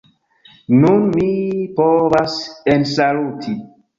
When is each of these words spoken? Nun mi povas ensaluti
Nun 0.77 1.03
mi 1.17 1.27
povas 1.79 2.39
ensaluti 2.79 3.57